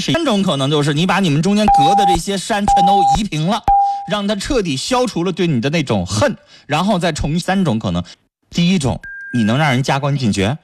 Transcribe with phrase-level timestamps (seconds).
[0.00, 3.62] 第三种可能就是你把你们中间隔的这些山全都移平了，
[4.10, 8.02] 让他彻底消除了对你的那种恨，然后再重三种可能。
[8.50, 9.00] 第一种，
[9.34, 10.58] 你能让人加官进爵，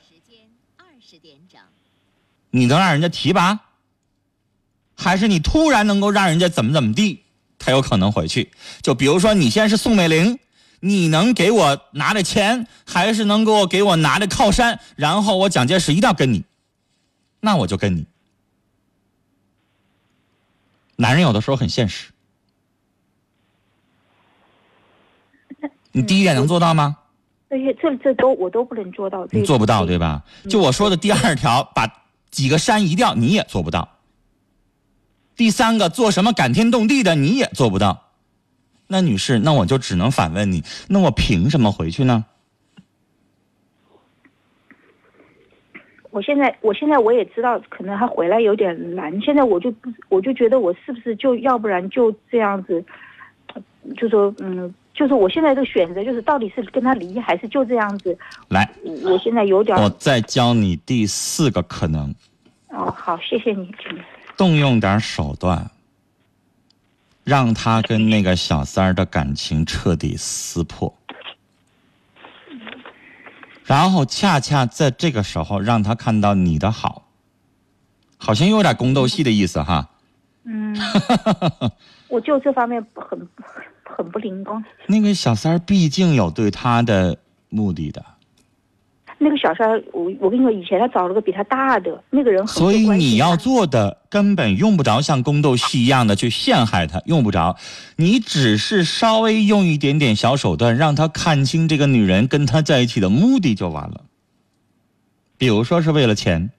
[2.50, 3.60] 你能让人家提拔，
[4.96, 7.22] 还是你突然能够让人家怎么怎么地，
[7.58, 8.50] 他有可能回去。
[8.82, 10.38] 就比如说你现在是宋美龄。
[10.80, 14.78] 你能给我拿着钱，还是能够给我拿着靠山？
[14.94, 16.44] 然后我蒋介石一定要跟你，
[17.40, 18.06] 那我就跟你。
[20.96, 22.10] 男人有的时候很现实，
[25.92, 26.96] 你第一点能做到吗？
[27.48, 29.26] 这些这这都我都不能做到。
[29.30, 30.24] 你做不到对吧？
[30.50, 31.86] 就我说的第二条，把
[32.30, 33.88] 几个山移掉，你也做不到。
[35.36, 38.10] 第三个，做什么感天动地的，你也做不到。
[38.88, 42.24] 那女士，那我就只能反问你，那我凭什么回去呢？
[46.16, 49.20] 我现在，我现在我也知道，可能他回来有点难。
[49.20, 52.82] 现在我就不，我就觉得我是不是就要不然就这样子，
[53.98, 58.16] 就说嗯，就是我现在的选择就是到底是跟他离还是就这样子。
[58.48, 58.66] 来，
[59.04, 59.76] 我现在有点。
[59.76, 62.14] 我再教你第四个可能。
[62.70, 63.70] 哦，好，谢谢你。
[64.38, 65.70] 动用点手段。
[67.24, 70.94] 让他跟那个小三儿的感情彻底撕破，
[73.66, 77.08] 然后恰恰在这个时候让他看到你的好，
[78.16, 79.90] 好像有点宫斗戏的意思哈。
[80.44, 80.76] 嗯，
[82.08, 83.28] 我就这方面很
[83.84, 84.62] 很不灵光。
[84.86, 88.04] 那个小三儿毕竟有对他的目的的。
[89.18, 97.56] 那个小三，我我跟你说，以前他找了个比他大的那个人，所以你要做的根本用不着像宫斗戏一样的去陷害他，用不着，
[97.96, 104.02] 你只是稍微用一点点小手段，让他看清这个女人跟他在一起的目的就完了。
[105.38, 106.50] 比如说是为了钱。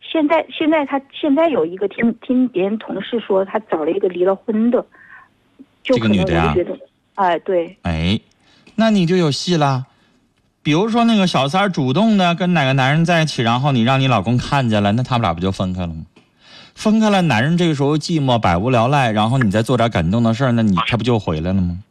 [0.00, 4.84] 现在现在他现在有一个听听别人同事说，他找了一个离了婚的，
[5.82, 6.54] 这个女的呀，
[7.14, 8.18] 哎对，哎，
[8.74, 9.86] 那你就有戏了。
[10.62, 16.04] 比如说那个小三主动的跟哪个男人在一起，然后你让你老公看见了，那他们俩不就分开了吗？
[16.74, 21.82] 分开了，男人这个时候寂寞、百无聊赖，然后你再做点感动的事儿，那你他不就回来了吗？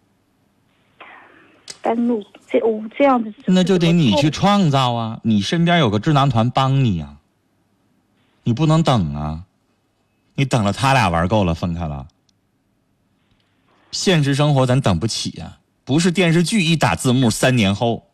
[1.82, 5.20] 单路这我这样子，那就得你去创造啊！
[5.24, 7.16] 你身边有个智囊团帮你啊，
[8.44, 9.44] 你不能等啊！
[10.36, 12.08] 你等了他俩玩够了，分开了。
[13.92, 18.09] 现实生活咱等不起呀，不是电视剧一打字幕三年后。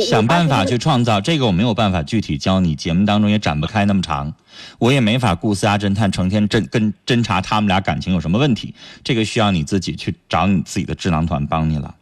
[0.00, 4.32] 想办法去创造这个，我没有办法具体教你，节目当中也展不开那么长，
[4.78, 11.94] 我也没法雇私家侦探成天侦跟侦查他们俩感情有什么问题，这个需要你自己去找你自己的智囊团帮你了，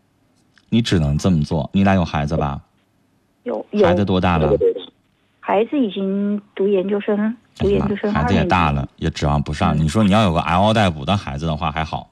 [0.69, 1.69] 你只能这么做。
[1.73, 2.61] 你俩有孩子吧？
[3.45, 4.53] 有，孩子多大了？
[5.41, 9.77] 孩子已经读研究生，读研究生，孩子也大了，也指望不上。
[9.77, 12.11] 你说你要有个嗷嗷待哺的孩子的话还好，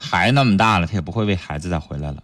[0.00, 2.22] 孩子那么大了，他也不会为孩子再回来了。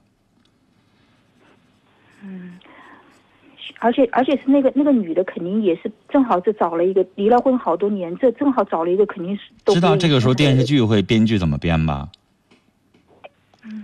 [3.85, 9.43] 而且而且是那个那个女的，肯定也是正好是找了一个离了婚好多年，这正好找了一个，肯定是
[9.75, 12.09] 知道这个时候电视剧会编剧怎么编吧？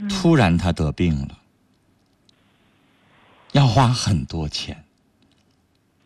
[0.09, 1.37] 突然他得病了，
[3.51, 4.85] 要花很多钱，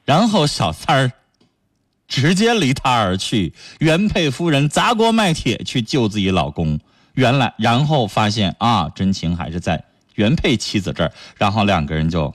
[0.06, 1.12] 然后小三儿
[2.08, 6.80] 直接离他而去，原配夫人砸锅卖铁去救自己老公，
[7.12, 12.34] 原来然后发现啊，真情还是在原配妻子这儿，然后两个人就。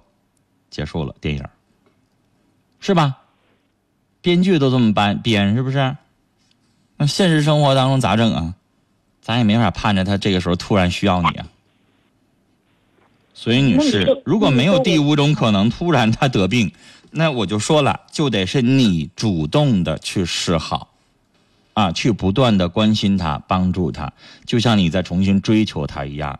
[0.78, 1.44] 结束了电影，
[2.80, 3.18] 是吧？
[4.22, 5.98] 编剧都这么编编，是不是？
[6.98, 8.54] 那现实生活当中咋整啊？
[9.20, 11.48] 咱也没法盼着他这个时候突然需要你啊。
[13.34, 16.72] 所以，女士，如果没有第五种可能，突然他得病，
[17.10, 20.94] 那我就说了，就得是你主动的去示好，
[21.74, 24.14] 啊，去不断的关心他，帮助他，
[24.46, 26.40] 就像你在重新追求他一样。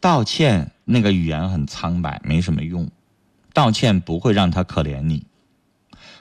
[0.00, 2.88] 道歉那个语言很苍白，没什么用。
[3.56, 5.24] 道歉不会让他可怜你，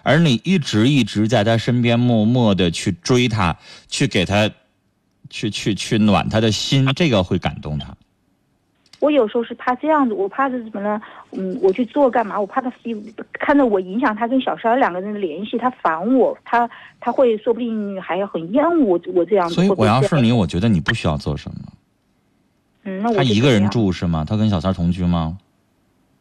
[0.03, 3.57] 而你一直一直在他身边默默的去追他，
[3.89, 4.49] 去给他，
[5.29, 7.93] 去去去暖他的心，这个会感动他。
[9.01, 11.01] 我有时候是怕这样子，我怕是什么呢？
[11.33, 12.39] 嗯，我去做干嘛？
[12.39, 12.71] 我怕他
[13.33, 16.69] 看着我影响他跟小三两个人的联系，他烦我，他
[17.01, 19.55] 他会说不定还很厌恶我这样子。
[19.55, 21.57] 所以我要是你，我觉得你不需要做什么。
[22.85, 24.23] 嗯，那我他一个人住是吗？
[24.25, 25.37] 他跟小三同居吗？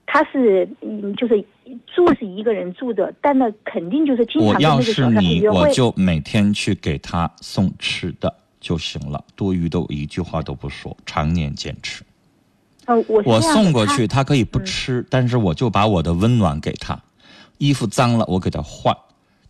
[0.06, 1.42] 他是嗯，就是
[1.86, 12.04] 住是一个人住的，但那肯定就是经常我要是你，我就每天去给他送吃的就行了，多余的一句话都不说，常年坚持。
[12.86, 17.02] 呃，我我送过去，他可以不吃，但是我就把我的温暖给他，
[17.56, 18.94] 衣服脏了我给他换，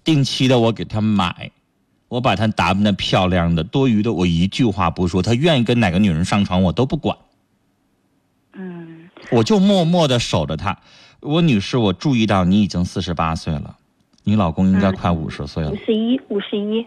[0.05, 1.50] 定期的我给他买，
[2.07, 7.19] 我把他打扮的漂亮的，多余的我一句话不说，他愿意跟哪个女人上床我都不管，
[8.53, 10.79] 嗯我就默默的守着他。
[11.21, 13.76] 我女士，我注意到你已经四十八岁了，
[14.23, 16.87] 你老公应该快五十岁了五，十一五十一，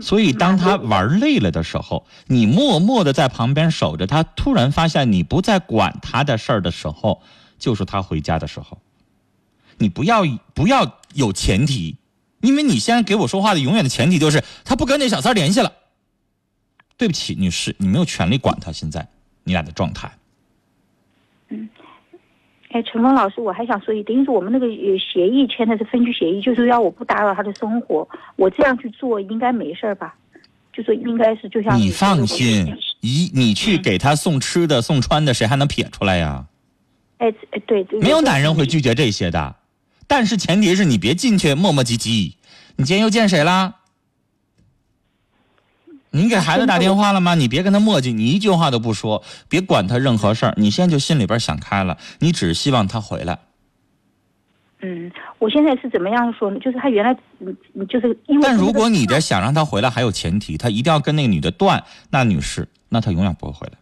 [0.00, 7.20] 所以当他玩累了的时候，你默默的在旁边守着他，突然发现你不再管他的事儿的时候，
[7.58, 8.78] 就是他回家的时候。
[9.78, 10.22] 你不要
[10.54, 11.96] 不要有前提，
[12.40, 15.72] 因为你现在给我说话的永远的前提就是他不跟那小三联系了。
[16.96, 19.08] 对不起，女士，你没有权利管他现在
[19.42, 20.12] 你俩的状态。
[22.70, 30.14] 哎，陈峰老师，我还想说一点，就是我们那个呃协议签的是分居协议，就是要我不打扰他的生活，我这样去做应该没事儿吧？
[30.72, 36.46] 就说应该是就像你放心，一你去给他送吃的送穿的，谁还能撇出来呀？
[37.18, 39.54] 哎哎对，对没有男人会拒绝这些的，
[40.06, 42.34] 但是前提是你别进去磨磨唧唧。
[42.76, 43.74] 你今天又见谁啦？
[46.12, 47.34] 你给孩子打电话了吗？
[47.34, 50.54] 你别跟他磨叽，你一句话都不说，别管他任何事儿。
[50.56, 53.38] 你现在就心里边想开了，你只是希望他回来。
[54.82, 56.58] 嗯，我现在是怎么样说呢？
[56.60, 57.14] 就是他原来
[57.88, 63.72] 就是因为但如果你的想让他回来，还有前提，他一定要跟那个女的断，那女士，那他永远不会回来。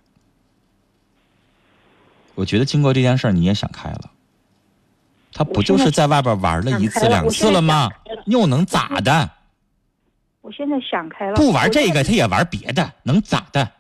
[2.36, 4.10] 我觉得经过这件事儿，你也想开了。
[5.32, 7.88] 他不就是在外边玩了一次两次了吗？
[8.26, 9.30] 又能咋的？
[10.40, 13.70] 我现在想开了，不玩这个，他也玩别的，能咋的？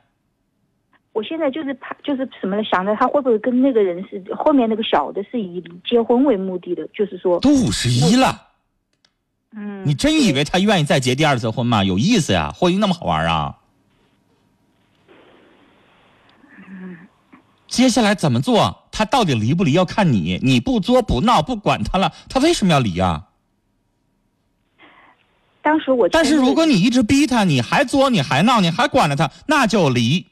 [1.12, 2.62] 我现在就是怕，就是什么呢？
[2.62, 8.46] 想着他会不会跟那个人是后面那个小的是以结婚为目的的，就是说，都五十一了，
[9.56, 11.82] 嗯，你真以为他愿意再结第二次婚吗？
[11.82, 13.56] 有意思呀，婚姻那么好玩啊？
[17.66, 18.84] 接下来怎么做？
[18.92, 23.28] 他到底离不离要看你，你不作不闹不管他了，他为什么要离啊？
[25.62, 30.26] 当时我但是如果你一直逼他，你还作，你还闹，你还管着他，那就离。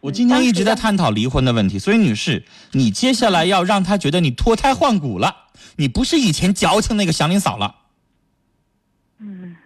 [0.00, 5.34] 我今天一直在探讨离婚的问题，所以女士，你接下来要让他觉得你脱胎换骨了，
[5.76, 7.74] 你不是以前矫情那个祥林嫂了，
[9.18, 9.56] 嗯，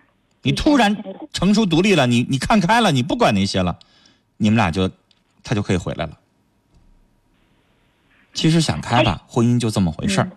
[0.42, 0.96] 你突然
[1.32, 3.78] 成熟独立了，你你看开了，你不管那些了，
[4.38, 4.90] 你们俩就，
[5.44, 6.18] 他就可以回来了。
[8.32, 10.30] 其实想开吧，婚姻就这么回事儿。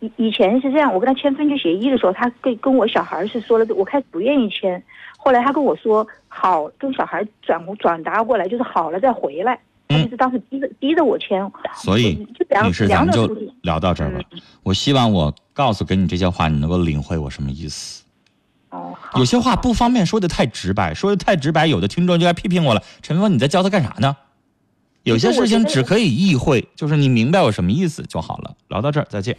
[0.00, 4.82] 以以前是这样，我跟他签分居协议的时候，他跟跟我小孩是说了，我开始不愿意签，
[5.16, 9.58] 后来他跟我说好，跟小孩转转达过来，就是好了再回来，
[9.88, 12.26] 他就是当时逼着逼着我签，所以
[12.64, 13.26] 女士，咱们就
[13.62, 14.20] 聊到这儿吧。
[14.62, 18.04] 我希望我告诉给你这些话，你能够领会我什么意思。
[18.70, 22.82] 哦，有些话不方便说的太直白，说的太直白，有的听众就该批评我了。
[23.02, 24.16] 陈峰，你在教他干啥呢？
[25.04, 28.54] 有些事情只可以意会，就是你明白我什么意思就好了。
[28.68, 29.34] 聊到这儿，再见。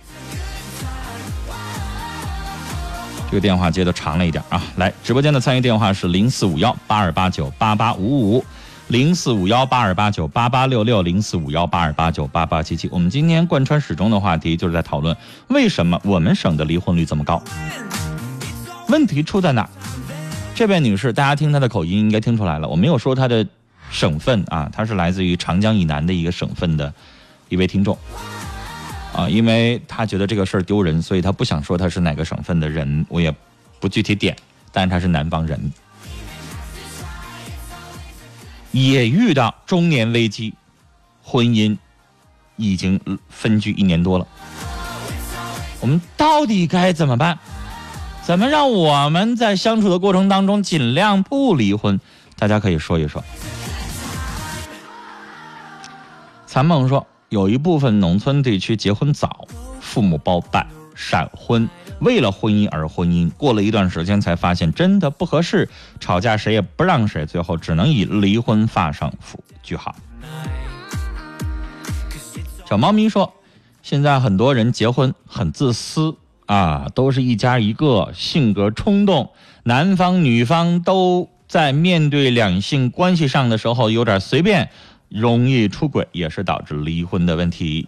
[3.30, 8.44] 这个电话接的长了一点啊，来，直播间的参与电话是零四五幺八二八九八八五五，
[8.88, 12.90] 零四五幺八二八九八八六六，零四五幺八二八九八八七七。
[12.92, 15.16] 我们今天贯穿始终的话题就是在讨论
[15.50, 17.40] 为什么我们省的离婚率这么高，
[18.88, 19.70] 问题出在哪？
[20.56, 23.46] 这位女士，大家听她的口音应该听出来了，我没有说她的
[23.92, 26.92] 省份啊，她是来自于长江以南的一个省份的
[27.48, 27.96] 一位听众。
[29.20, 33.36] 啊，因为他觉得这个事儿丢人，所以他不想说他是哪个省份的人，我也
[33.82, 34.34] 不具体点，
[34.72, 35.74] 但是他是南方人，
[38.72, 40.54] 也遇到中年危机，
[41.22, 41.78] 婚姻
[42.56, 44.26] 已经分居一年多了，
[45.82, 47.38] 我们到底该怎么办？
[48.24, 52.00] 怎么让我们在相处的过程当中尽量不离婚？
[52.38, 53.22] 大家可以说一说。
[56.48, 57.06] 残梦说。
[57.30, 59.48] 有一部分农村地区结婚早，
[59.80, 61.70] 父母包办闪婚，
[62.00, 65.70] 为了婚姻而婚姻，过了一段时间才发现真的不合适，
[66.00, 69.96] 吵架谁也不让谁，最后只能以离婚发上符句号。
[72.68, 73.32] 小猫咪说，
[73.84, 76.16] 现在很多人结婚很自私
[76.48, 79.30] 啊，都是一家一个，性格冲动，
[79.64, 84.72] 男方女方都在面对两性关系上的时候有点随便。
[85.10, 87.88] 容易出轨也是导致离婚的问题。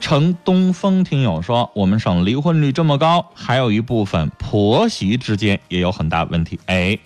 [0.00, 6.58] 程东风听友说，我们省离婚率这么高，还有一部分婆媳之间也有很大问题。
[6.66, 6.98] 哎，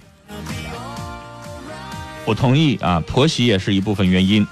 [2.25, 4.47] 我同意啊，婆媳也是一部分原因。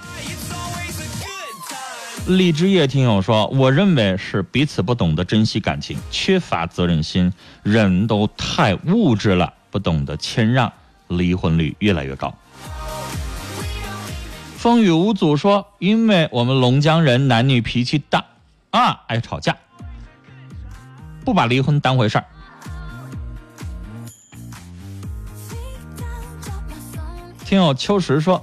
[2.27, 7.33] 荔枝叶听友说，我认为是彼此不懂得珍惜感情，缺乏责任心，
[7.63, 10.71] 人都太物质了，不懂得谦让，
[11.07, 12.33] 离婚率越来越高。
[14.63, 18.23] 风雨无阻说：“因为我们龙江人男女脾气大，
[18.71, 19.57] 啊，爱吵架，
[21.25, 22.23] 不把离婚当回事儿。
[27.43, 28.41] 听友秋实说，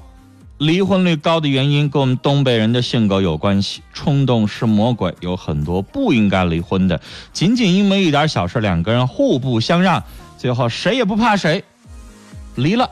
[0.58, 7.00] 离婚率高的原因跟我们东北人的性格有关系，冲动是魔鬼，有很多不应该离婚的，
[7.32, 10.04] 仅仅因为一点小事，两个人互不相让，
[10.36, 11.64] 最后谁也不怕谁，
[12.56, 12.90] 离了，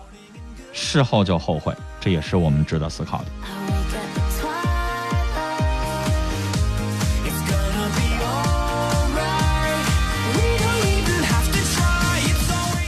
[0.72, 1.74] 事后就后悔，
[2.08, 3.26] 这也是我们值得思考的。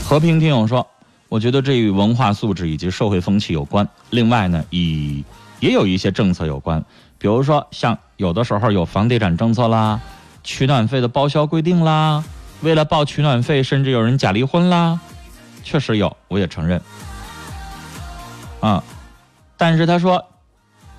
[0.03, 0.87] 和平听友说。
[1.29, 3.87] 我觉得这与文化素质以及社会风气有关。
[4.09, 5.23] 另外呢，以
[5.61, 6.83] 也有一些政策有关，
[7.17, 10.01] 比如说像有的时候有房地产政策啦，
[10.43, 12.21] 取暖费的报销规定啦，
[12.61, 14.99] 为了报取暖费，甚至有人假离婚啦，
[15.63, 16.81] 确实有，我也承认。
[18.59, 18.83] 啊，
[19.61, 20.25] 但是他说，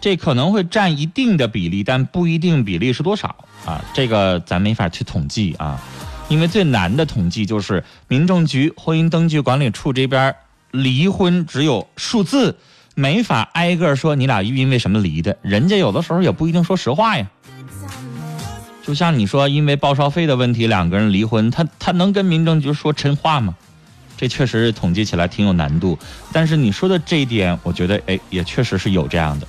[0.00, 3.34] 这可能会占一定的比例，但不一定比例是多少
[3.66, 5.80] 啊，这个咱没法去统计啊。
[6.28, 10.36] 因为最难的统计就是民政局婚姻登记管理处这边
[10.70, 12.56] 离婚只有数字，
[12.94, 17.26] 没法挨个说你俩因为什么离的，人家有的时候也不一定说实话呀。
[18.84, 23.56] 就像你说因为报销费的问题两个人离婚，他他能跟民政局说真话吗？
[24.22, 25.98] 这确实统计起来挺有难度。
[26.32, 29.46] 但是你说的这一点，我觉得哎也确实是有这样的。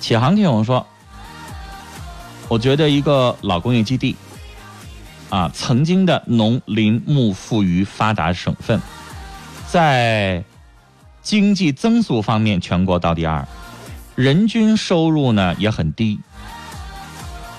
[0.00, 0.86] 启航听我说。
[2.48, 4.16] 我觉得一个老工业基地，
[5.28, 8.80] 啊，曾经的农林牧富渔发达省份，
[9.68, 10.42] 在
[11.22, 13.46] 经济增速方面全国倒第二，
[14.14, 16.18] 人均收入呢也很低。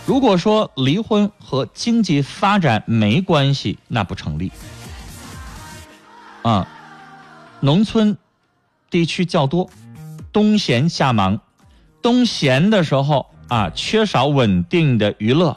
[0.05, 4.51] 如果说离婚和经济发展没关系，那不成立。
[6.41, 6.67] 啊，
[7.61, 8.17] 农村
[8.89, 9.69] 地区较多，
[10.31, 11.39] 冬闲夏忙，
[12.01, 13.27] 冬闲的时候。
[13.49, 15.55] 啊，缺少稳定的娱乐。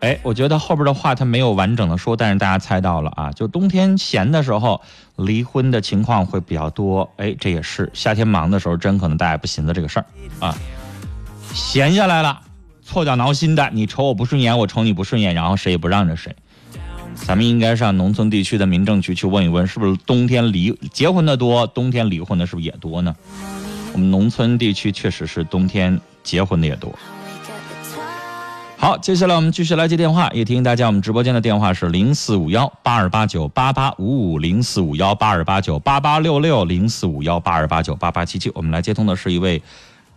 [0.00, 4.78] 哎，我觉得后边的话他没有完整的说，但是大家猜到了啊，就冬天闲的时候，
[5.16, 7.08] 离婚的情况会比较多。
[7.16, 10.06] 哎，这也是夏天忙的时候，真可能大家不寻思这个事儿
[10.38, 10.54] 啊。
[11.54, 12.40] 闲下来了，
[12.84, 16.34] 搓脚挠心的，你瞅我不顺眼，我瞅你不顺眼，然后谁也不让着谁。
[17.14, 23.14] 咱们应该上农村地区的民政局去问一问，是不是冬天离结婚的多，冬天离婚的是不是也多呢？
[23.92, 26.92] 我们农村地区确实是冬天结婚的也多。
[28.78, 38.50] 好，接下来我们继续来接电话，也提醒大家，我们直播间的电话是零四五幺八二八九八八五五零四五幺八二八九八八六六零四五幺八二八九八八七七。
[38.54, 39.62] 我们来接通的是一位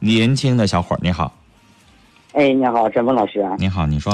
[0.05, 1.33] 年轻的小伙儿，你好。
[2.33, 3.43] 哎，你好，陈峰老师。
[3.57, 4.13] 你好，你说。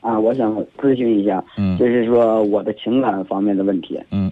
[0.00, 4.00] 啊，我想咨询一下，嗯，就是说我的情感方面的问题。
[4.10, 4.28] 嗯。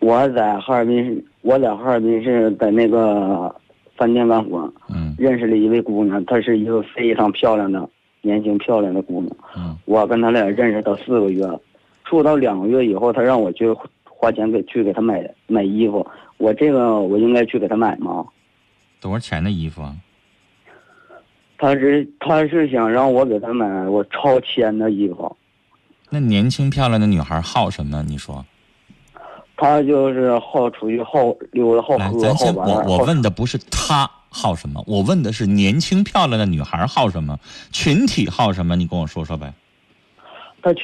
[0.00, 1.24] 我在哈尔滨市。
[1.40, 3.54] 我在哈尔滨市在那个
[3.96, 7.88] 饭店干活，嗯，认识了一位姑娘，她是一个非常漂亮的、
[8.20, 11.42] 年轻漂亮的姑娘，嗯，我跟她俩认识到四个月，
[12.04, 16.06] 处到两个月以后，她让我去花钱给去给她买买衣服，
[16.36, 18.26] 我这个我应该去给她买吗？
[19.04, 19.94] 多少钱的衣服啊？
[21.58, 25.36] 他是他是想让我给他买我超千的衣服。
[26.08, 28.02] 那年轻漂亮的女孩好什么？
[28.08, 28.42] 你说？
[29.58, 37.38] 他就是好出去好溜达好喝咱先我我问的不是他好什么，我问的是年轻漂亮的女孩好什么，
[37.72, 38.74] 群体好什么？
[38.74, 39.52] 你跟我说说呗。
[40.62, 40.82] 他群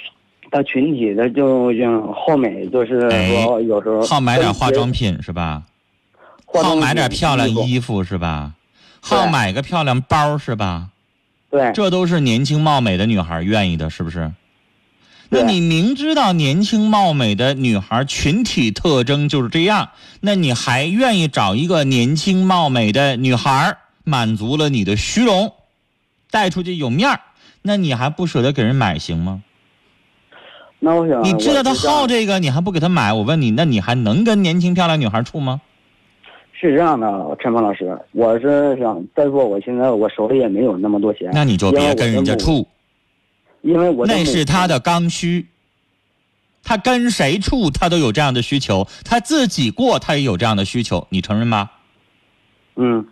[0.51, 5.63] 他群体的就像好美，就是说有时候好买点化妆品是吧？
[6.53, 8.53] 好买点漂亮衣服是吧？
[9.01, 10.89] 好买个漂亮包是吧？
[11.51, 14.31] 对，这都是年轻貌美的女孩愿意的，是不是？
[15.29, 19.91] 那你明知道年轻貌美的女孩群体特征就是这样，
[20.21, 25.55] 那你还愿意找一个年轻貌美的女孩，满足了你的虚荣，
[26.31, 27.21] 带出去有面儿，
[27.63, 29.43] 那你还不舍得给人买行吗？
[30.81, 33.13] 那我想，你知道她好这个，你还不给她买？
[33.13, 35.61] 我问你，那你还能跟年轻漂亮女孩处吗？
[36.61, 37.09] 是这样的，
[37.41, 42.69] 陈峰老师，我是想再说，我现在我手里也没有那么多钱，那你就别跟人家处。
[43.63, 45.47] 因为我那是他的刚需，
[46.63, 51.71] 他跟谁处他都有这样的需求，他自己过他也有这样的需求，你承认吗？
[52.77, 53.07] 嗯，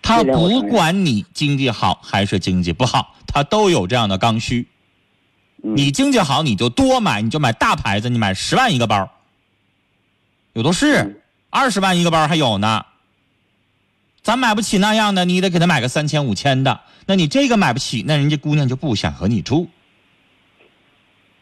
[0.00, 4.68] 他不管你经济好还是经济不好，他都有这样的刚需。
[5.56, 9.10] 你经济好你就多买，你就买大牌子，你买十万一个包，
[10.52, 11.23] 有的是，
[11.54, 12.84] 二十万一个包还有呢。
[14.24, 16.80] 咱买不起那样的，你得给他买个三千五千的。
[17.06, 19.70] 那你这个买不起，那人家姑娘就不想和你住。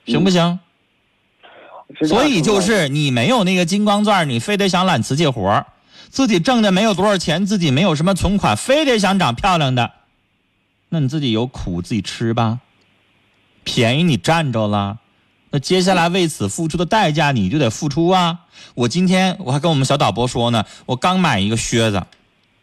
[0.05, 0.59] 行不行？
[2.07, 5.65] 所以就是你没有那个金光钻，你非得想揽瓷器活
[6.11, 9.93] 自己挣的没有多少钱，自己没有什么存款，非得想找漂亮的，
[10.91, 12.61] 那你自己有苦自己吃吧，
[13.65, 14.99] 便宜你占着了，
[15.55, 18.47] 那接下来为此付出的代价你就得付出啊！
[18.75, 22.07] 我今天我还跟我们小导播说呢，我刚买一个靴子，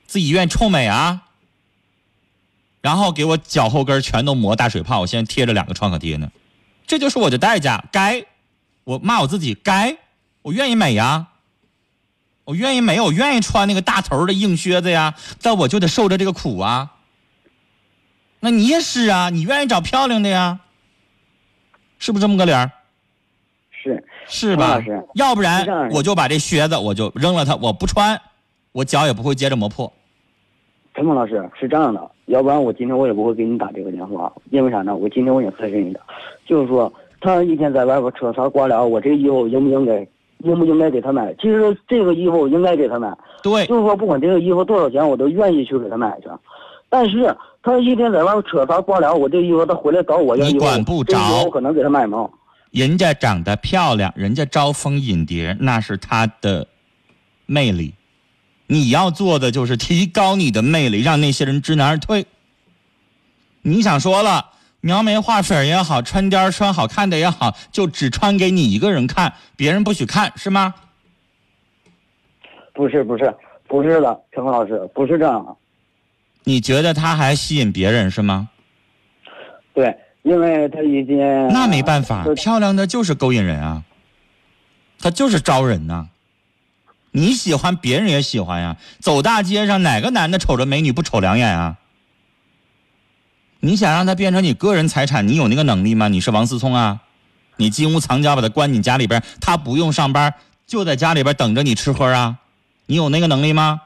[0.08, 1.22] 自己愿意臭美啊，
[2.82, 6.32] 然后给我脚后跟全都磨大水泡，我现在贴着两个创可贴呢，
[6.88, 8.26] 这就是我的代价，该，
[8.86, 9.96] 我骂我自己该，
[10.42, 11.28] 我愿意美呀，
[12.44, 16.94] 我愿意美，我愿意穿那个大头的硬靴子呀，但我就得受着这个苦啊。
[18.40, 20.62] 那你也是啊，你愿意找漂亮的呀，
[22.00, 22.72] 是不是这么个理儿？
[23.82, 24.82] 是是吧？
[25.14, 28.20] 要不然我就把这靴子我就扔了它，我不穿，
[28.74, 29.92] 我脚也不会接着磨破。
[30.94, 34.96] 陈峰老师是这样的，要不然我今天我也不会给你打这个电话，因为啥呢？
[34.96, 36.00] 我今天我也咨询一下，
[36.46, 40.06] 就是说他一天在外边扯啥瓜聊，我这衣服应不应该
[40.40, 41.34] 应不应该给他买？
[41.36, 46.28] 其实这个衣服我应该给他买，对，就是说不管这个衣服多少钱，我都愿意去给他买去。
[46.90, 47.34] 但是
[47.64, 52.30] 他一天在外边扯啥瓜聊，我这衣服他回来找我要你衣服，管不着我可能给他买吗？
[52.72, 56.68] 人家长得漂亮，人家招蜂引蝶，那是他的
[57.46, 57.96] 魅力。
[58.68, 62.28] 你要做的就是提高你的魅力，让那些人知难而退。
[63.64, 70.76] 你想说了，描眉画粉也好，穿貂穿好看的也好，就只穿给你一个人看，别人不许看，是吗？
[72.74, 73.36] 不是不是
[73.68, 75.56] 不是的，陈峰老师不是这样的。
[76.44, 78.50] 你觉得他还吸引别人是吗？
[79.74, 81.18] 对，因为他已经
[81.50, 83.84] 那没办法，漂亮的就是勾引人啊，
[85.00, 86.08] 她就是招人呐、
[87.12, 88.78] 你喜欢，别人也喜欢呀。
[89.00, 91.78] 走大街上，哪个男的瞅着美女不瞅两眼啊？
[93.62, 96.08] 你想让她变成你个人财产，你有那个能力吗？
[96.08, 97.00] 你是王思聪啊？
[97.58, 100.34] 你金屋藏娇把她关你家里边，她不用上班，
[100.68, 102.38] 就在家里边等着你吃喝啊？
[102.86, 103.82] 你有那个能力吗？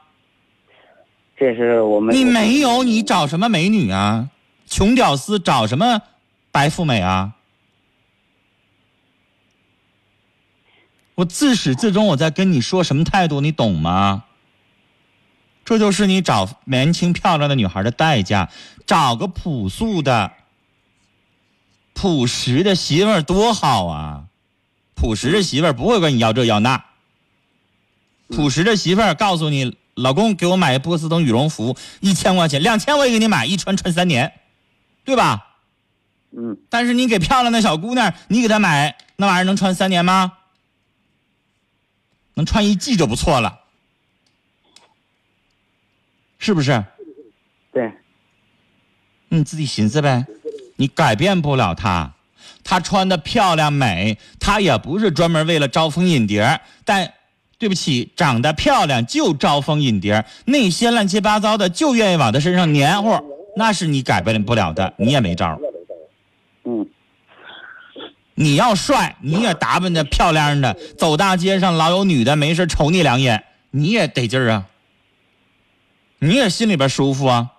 [1.36, 4.28] 这是我们你没有，你找什么美女啊？
[4.68, 6.00] 穷屌丝找什么
[6.54, 7.32] 白富美啊？
[11.16, 14.22] 我自始至终我在跟你说什么态度，你懂吗？
[15.64, 18.48] 这就是你找年轻漂亮的女孩的代价。
[18.86, 20.30] 找个朴素的、
[21.92, 24.26] 朴实的媳妇儿多好啊！
[24.94, 26.84] 朴实的媳妇儿不会跟你要这要那。
[28.28, 34.32] 朴实的媳妇儿告诉你，老公给我买一波司登羽绒服，一千块钱，两千我也给你买，一穿穿三年，
[35.04, 35.53] 对吧？
[36.36, 36.56] 嗯。
[36.68, 40.32] 但是你给漂亮的小姑娘，你给她买那玩意儿能穿三年吗？
[42.34, 43.60] 能穿一季就不错了，
[46.36, 46.84] 是不是？
[47.72, 47.92] 对。
[49.28, 50.26] 你自己寻思呗，
[50.74, 52.12] 你改变不了她，
[52.64, 57.12] 她穿的漂亮美，她也不是专门为了招蜂引蝶，但
[57.56, 63.16] 对不起，长得漂亮就招蜂引蝶，那些乱七八糟的就愿意往她身上黏糊，
[63.56, 65.58] 那是你改变不了的，你也没招儿。
[66.64, 66.86] 嗯
[68.36, 74.66] 你要帅，你也打扮的漂亮的，走大街上老有女的没事瞅你两眼，你也得劲儿啊，
[76.18, 77.52] 你也心里边舒服啊。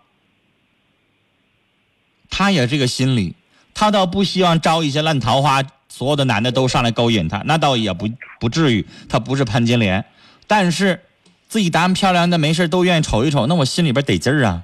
[2.30, 3.36] 他也这个心理，
[3.74, 8.10] 他倒不希望招一些烂桃花，所有的男的都上来勾引他，那倒也不
[8.42, 10.04] 不至于，他不是潘金莲，
[10.46, 11.00] 但是
[11.48, 14.64] 自己打扮漂亮的没事都愿意瞅一瞅，那我心里边得劲儿啊，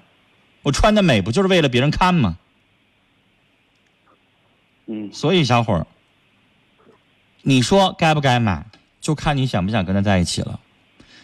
[0.63, 2.35] 我穿的美不就是为了别人看吗？
[4.93, 5.87] 嗯所以小伙儿，
[7.43, 8.65] 你说该不该买，
[8.99, 10.59] 就看你想不想跟他在一起了。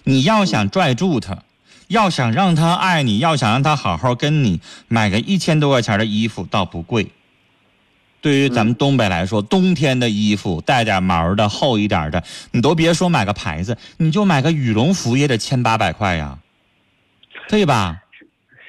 [0.06, 1.44] 你要想拽住他，
[1.88, 7.12] 要想让他爱你，要想让他好好跟你，买个一千多块钱的衣服倒不贵。
[8.22, 16.40] 对于咱们东北来说，冬天的衣服带点毛的、厚一点的，你都别说买个牌子，你就买个羽绒服也得千八百块呀，
[17.50, 18.02] 对吧？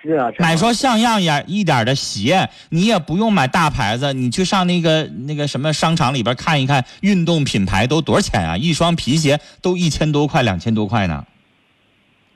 [0.09, 8.57] 是啊，买双像样点一点的鞋，你也不用买大牌子，你去上那个那个什么商场里边看一看，运动品牌都多少钱啊？
[8.57, 11.27] 一双皮鞋都一千多块、两千多块呢，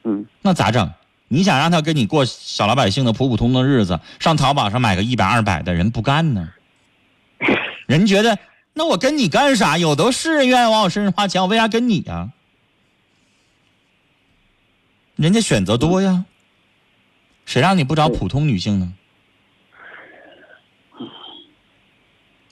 [0.05, 0.93] 嗯那咋整？
[1.29, 6.51] 你想让他跟你过小老百姓的普普通通的日子，上淘宝上买个一百二百的人不干呢？
[7.87, 8.39] 人觉得
[8.75, 9.79] 那我跟你干啥？
[9.79, 12.29] 有的是人愿意往我身上花钱，我为啥跟你呀、
[15.17, 16.27] 人家选择多呀，
[17.45, 18.93] 谁让你不找普通女性呢？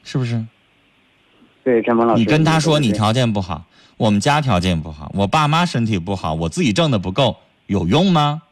[0.03, 0.44] 是不是？
[1.62, 1.83] 对
[2.16, 8.42] 你跟他说你条件不好，我们家条件不好，我爸妈身体不好，我自己挣的不够，有用吗？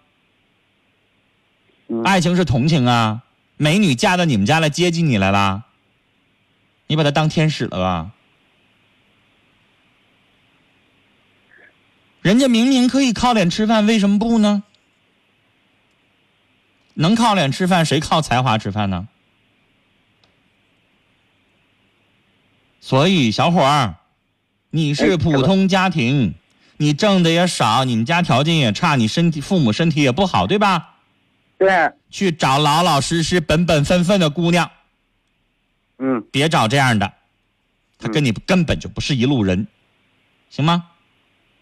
[1.89, 3.23] 嗯爱情是同情啊，
[3.57, 5.65] 美女嫁到你们家来接济你来啦，
[6.87, 8.11] 你把她当天使了吧？
[12.21, 14.63] 人家明明可以靠脸吃饭，为什么不呢？
[17.01, 19.07] 能靠脸吃饭，谁靠才华吃饭呢？
[22.81, 23.95] 所以，小伙儿，
[24.71, 26.35] 你是普通家庭，
[26.77, 30.97] 你挣的也少，你们家条件也差，你身体父母身体也不好，对吧？
[31.57, 34.69] 对，去找老老实实、本本分分的姑娘，
[35.99, 37.13] 嗯，别找这样的，
[37.99, 39.69] 他跟你根本就不是一路人，
[40.51, 40.87] 行吗？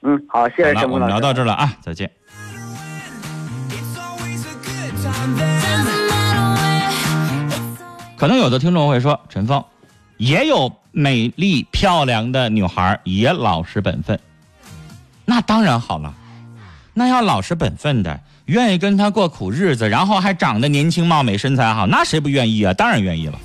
[0.01, 2.11] 嗯，好，谢谢好了，我们聊到这儿了啊，再见。
[8.17, 9.63] 可能有的听众会说，陈峰，
[10.17, 14.19] 也有美丽漂亮的女孩也老实本分，
[15.27, 16.15] 那当然好了，
[16.95, 22.73] 那要老实本分的，愿意跟他过苦日子，然后还长得年轻貌美、身材好，那谁不愿意啊？
[22.73, 23.39] 当然愿意了。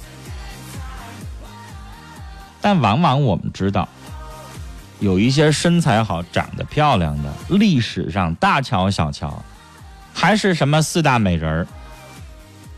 [2.61, 3.89] 但往往我们知道，
[4.99, 9.43] 有一些身材好、长得漂亮的，历史上大乔小乔，
[10.13, 11.67] 还是什么四大美人儿。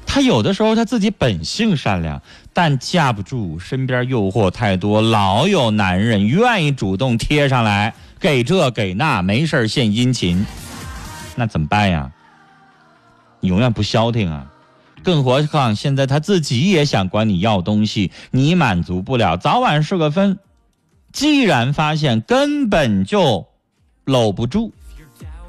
[0.05, 2.21] 她有的时候她自己本性善良，
[2.53, 10.45] 但架不住身边诱惑太多，老有男人愿意主动贴上来，给这给那，没事献殷勤，
[11.35, 12.11] 那怎么办呀？
[13.39, 14.45] 你永远不消停啊！
[15.03, 20.37] 更何况现在她自己也想管你要东西，你满足不了，早晚是个分。
[21.11, 23.47] 既然发现根本就
[24.05, 24.71] 搂不住，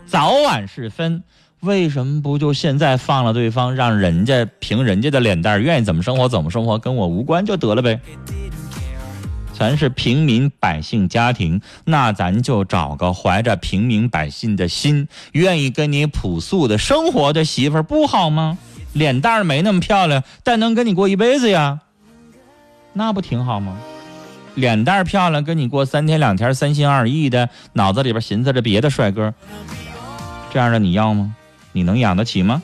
[0.07, 1.23] 早晚是分。
[1.65, 7.99] 为什么不就现在放了对方，让人家凭人家的脸蛋愿意怎么生活怎么生活，跟我无关就得了呗？
[9.57, 18.59] 咱是平民百姓家庭，那咱就找个怀着平民百姓的心，愿意跟你朴素的生活的媳妇儿不好吗？
[18.93, 21.81] 脸蛋没那么漂亮，但能跟你过一辈子呀，
[22.93, 23.77] 那不挺好吗？
[24.55, 29.33] 脸蛋漂亮，跟你过三天两天三心二意的，脑子里边寻思着别的帅哥，
[30.53, 31.35] 这样的你要吗？
[31.77, 32.63] 你能养得起吗？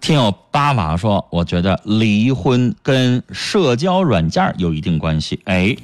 [0.00, 5.40] 听友八娃说，我觉得离婚跟社交软件有一定关系。
[5.46, 5.76] 哎。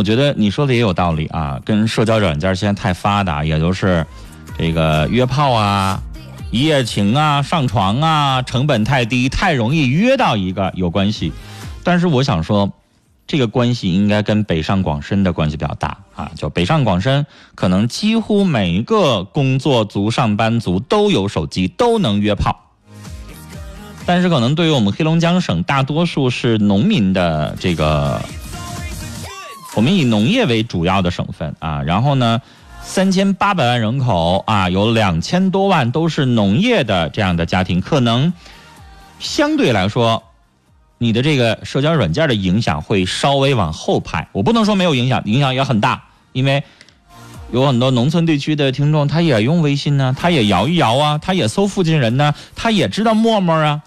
[0.00, 4.06] 我觉得你说的也有道理啊，跟社交软件现在太发达，也就是
[4.56, 6.00] 这个约炮啊、
[6.50, 11.34] 一夜情啊、上床啊，成本太低，太容易约到一个有关系。
[11.84, 12.72] 但是我想说，
[13.26, 22.58] 这个关系应该跟北上广深的关系比较大啊，就北上广深可能几乎每一个工作族、上班族都有手机，都能约炮。
[24.06, 28.18] 但是可能对于我们黑龙江省大多数是农民的这个。
[29.74, 32.42] 我们以农业为主要的省份啊，然后呢，
[32.82, 38.32] 三千八百万人口啊，有两千多万都是农业的这样的家庭，可能
[39.20, 40.24] 相对来说，
[40.98, 44.26] 你的这个社交软件的影响会稍微往后排。
[44.32, 46.02] 我不能说没有影响，影响也很大，
[46.32, 46.64] 因为
[47.52, 53.80] 有很多农村地区的听众，他也用微信呢，他也摇一摇啊，他也搜附近人呢，他也知道陌陌啊，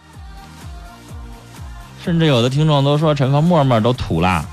[2.05, 4.47] 甚至有的听众都说陈芳陌陌都土了。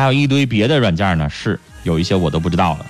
[0.00, 2.86] 还有一堆别的软件呢，是有一些我都不知道了。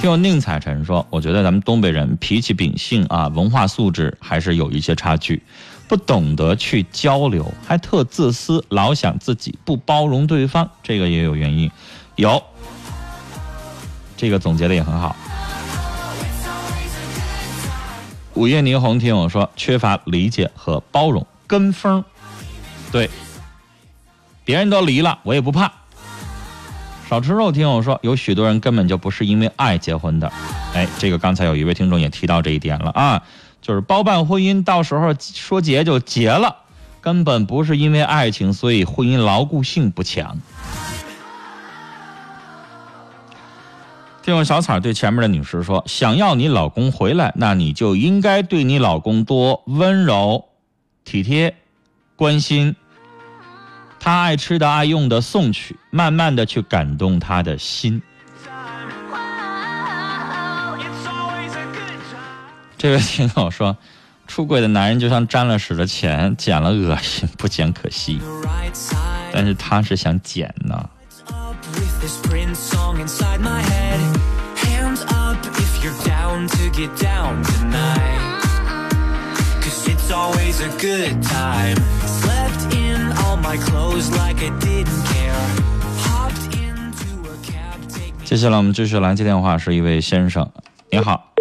[0.00, 5.42] 听宁采臣说，我觉得咱们东北人脾气秉性啊，文化素质还是有一些差距，
[5.88, 11.68] 不懂得去交流，还特自私，老想自己，不包容对方，这个也有原因。
[12.14, 12.40] 有，
[14.16, 15.16] 这个总结的也很好。
[18.34, 22.04] 午夜霓虹听我说，缺乏理解和包容，跟风，
[22.92, 23.10] 对。
[24.48, 25.70] 别人都离了，我也不怕。
[27.06, 30.32] 少吃肉，听我说，有许多人根本就不是因为爱结婚的。
[30.72, 33.22] 哎，这个刚才有一位听众也提到这一点了啊，
[33.60, 36.56] 就是包办婚姻，到时候说结就结了，
[37.02, 40.38] 根本不是因为爱情，所以婚姻牢固性不强。
[44.22, 50.46] 听我小彩对前面的女士说，想要你老公回来，那你就应该对你老公多温柔、
[51.04, 51.54] 体贴、
[52.16, 52.74] 关心。
[54.00, 58.00] 他爱吃的、爱用的送去，慢慢的去感动他的心。
[62.76, 63.76] 这位听友说，
[64.26, 68.20] 出轨的男人就像沾了屎的钱，捡了恶心，不捡可惜。
[69.32, 70.88] 但是他是想捡呢。
[88.24, 90.50] 接下来我们继续来接电话，是一位先生，
[90.90, 91.32] 您好。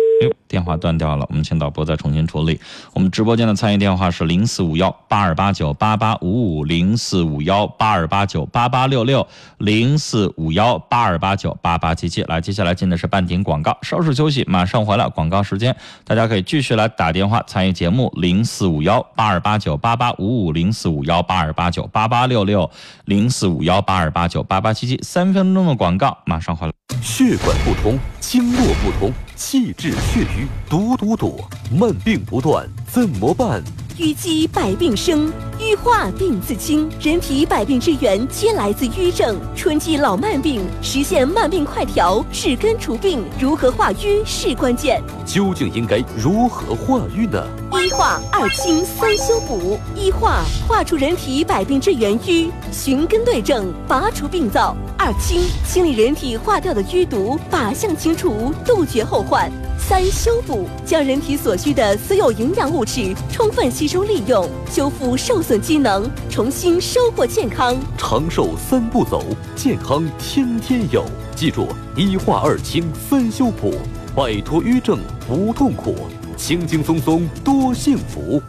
[0.47, 2.59] 电话断掉了，我们请导播再重新处理。
[2.93, 12.21] 我们直播间的参与电话是零四五幺八二八九八八五五零四五幺八二八九八八六六零四五幺八二八九八八七七。
[12.23, 15.07] 来，接下来进的是半点广告，稍事休息，马上回来。
[15.09, 22.69] 广告时间，大家可以继续来打电话参与节目，零四五幺八二八九八八五五零四五幺八二八九八八六六
[23.05, 24.99] 零四五幺八二八九八八七七。
[25.01, 26.73] 三分钟的广告，马上回来。
[27.01, 29.11] 血管不通，经络不通。
[29.35, 33.63] 气滞血瘀，堵堵堵，慢病不断，怎么办？
[33.97, 36.87] 淤积百病生，淤化病自清。
[37.01, 39.35] 人体百病之源皆来自瘀症。
[39.55, 43.23] 春季老慢病，实现慢病快调，治根除病。
[43.39, 45.01] 如何化瘀是关键。
[45.25, 47.43] 究竟应该如何化瘀呢？
[47.83, 49.79] 一化二清三修补。
[49.95, 54.77] 一化化除人体百病之源瘀，寻根对症，拔除病灶。
[54.95, 59.51] 二清清理人体化掉的淤毒，靶向清除，杜绝后患。
[59.77, 67.75] 三修补将人体所需的所有营养物质充分吸收利用，修复受损机能，重新收获健康。
[67.97, 69.23] 长寿三步走，
[69.55, 71.05] 健康天天有。
[71.35, 73.75] 记住，一化二清三修补，
[74.15, 75.95] 摆脱瘀症不痛苦，
[76.35, 78.41] 轻轻松松多幸福。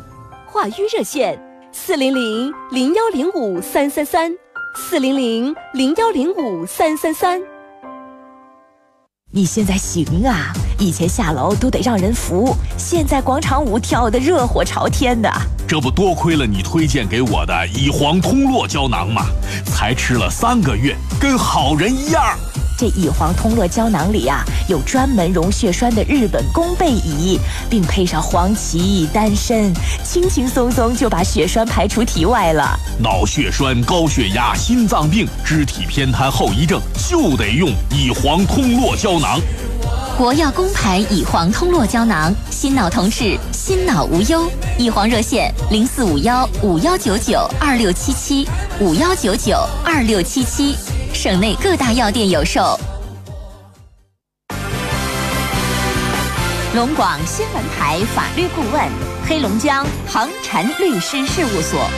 [0.46, 1.38] 化瘀热线：
[1.70, 4.34] 四零零零幺零五三三三，
[4.74, 7.40] 四零零零幺零五三三三。
[9.30, 10.54] 你现在行啊！
[10.78, 15.30] 以前下楼都得让人扶，现在广场舞跳得热火朝天的。
[15.68, 19.26] 这不多亏了你推荐给我的乙黄通络胶囊吗？
[19.66, 22.38] 才吃了三个月，跟好人一样。
[22.78, 27.36] 这乙黄通络胶囊里啊，有专门溶血栓的日本弓背椅，
[27.68, 32.78] 并配上黄芪、丹参，轻轻松松就把血栓排出体外了。
[33.00, 39.40] 脑血栓、高血压、心脏病、肢体偏瘫后遗症，就得用乙黄通络胶囊。
[40.16, 44.48] 国药公牌乙黄通络胶囊，心脑同治，心脑无忧。
[44.78, 50.76] 乙黄热线：零四五幺五幺九九二六七七五幺九九二六七七。
[51.20, 52.78] 省内各大药店有售。
[56.76, 58.88] 龙广新闻台法律顾问，
[59.26, 61.90] 黑龙江恒辰律师事务所。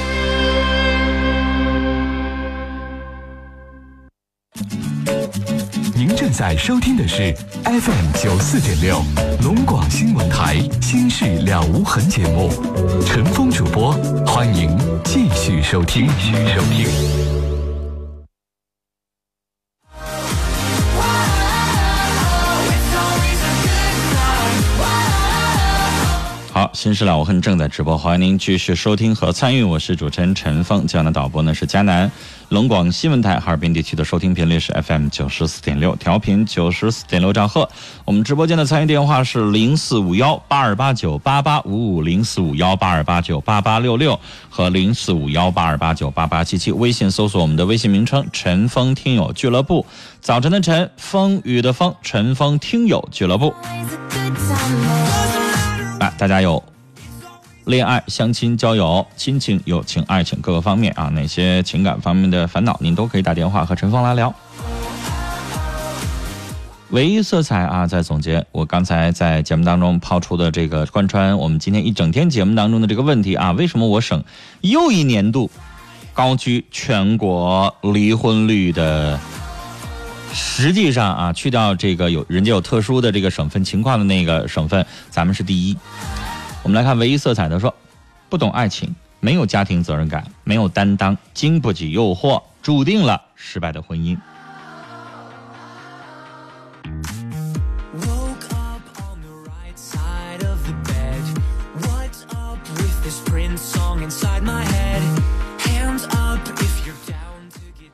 [5.94, 9.02] 您正在收听的是 FM 九四点六
[9.42, 12.50] 龙广新闻台《心事了无痕》节目，
[13.04, 13.92] 陈峰主播，
[14.26, 16.08] 欢迎继续收听。
[16.18, 17.59] 继续收听。
[26.72, 29.62] 新事了无痕正在直播，欢迎您继续收听和参与。
[29.62, 32.10] 我是主持人陈峰，今晚的导播呢是佳南，
[32.48, 37.68] 龙广新闻台哈尔滨地区的收听频率是 FM 九十四点六，调频九十四点六兆赫。
[38.04, 46.70] 我们直播间的参与电话是零四五幺八二八九八八五五零四五幺八二八九八八六六和零四五幺八二八九八八七七。
[46.70, 49.84] 微信搜索我们的微信名称“陈峰听友俱乐部”，
[50.22, 53.52] 早晨的晨，风雨的风，陈峰听友俱乐部。
[56.00, 56.62] 哎，大家有
[57.66, 64.34] 恋爱、相亲、交友、亲情、友情、爱情各个方面啊，哪些情感方面的烦恼，您都可以打电话和陈峰来聊。
[66.88, 74.24] 唯一色彩啊，在总结我刚才在节目当中抛出的这个贯穿我们今天一整天节目当中的这个问题啊，为什么我省
[74.62, 75.50] 又一年度
[76.14, 79.20] 高居全国离婚率的？
[80.32, 85.76] 实际上啊，去掉这个有人家有特殊的这个省份情况的那个省份，咱们是第一。
[86.62, 87.74] 我们来看唯一色彩的说，
[88.28, 94.16] 不懂爱情，没有家庭责任感，没有担当，经不起诱惑，注定了失败的婚姻。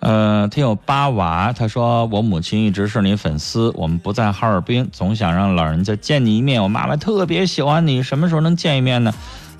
[0.06, 6.62] 呃，听友八娃他说，我母亲一直是你粉丝，我们不在哈尔滨，总想让老人家见你一面。
[6.62, 9.12] 我妈妈特别喜欢你，什么时候能见一面呢？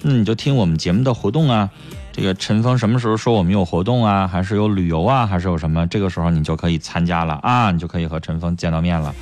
[0.03, 1.69] 那你就听我们节目的活动啊。
[2.13, 4.29] 这个陈峰什么时候说我们有活动啊？
[4.29, 5.27] 还是有旅游啊？
[5.27, 5.85] 还是有什么？
[5.89, 9.13] 这个时候你就可以参加了啊，你就可以和陈峰见到面了。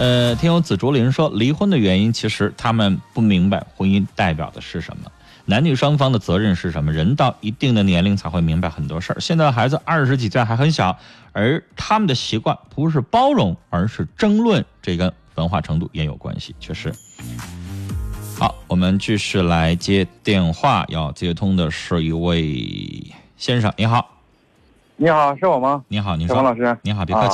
[0.00, 5.08] 呃，听友紫竹林说，离婚的原因其实他们不明白婚姻代表的是什么。
[5.50, 6.92] 男女双方的责任是什么？
[6.92, 9.18] 人到一定的年龄才会明白很多事儿。
[9.18, 10.96] 现在的孩子二十几岁还很小，
[11.32, 16.54] 而他们的习惯不是包容，而是争论，这跟文化程度也有关系。
[16.60, 16.94] 确实。
[18.38, 24.08] 好，我们继续来接电话，要接通的是一位先生，你好。
[24.94, 25.82] 你好，是我吗？
[25.88, 26.36] 你好，你说。
[26.36, 27.28] 小王老师，你好，别客气。